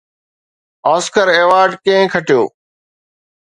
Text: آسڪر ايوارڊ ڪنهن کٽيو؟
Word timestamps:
آسڪر 0.93 1.27
ايوارڊ 1.37 1.71
ڪنهن 1.83 2.07
کٽيو؟ 2.13 2.41